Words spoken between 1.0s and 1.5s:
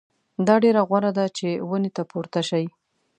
ده چې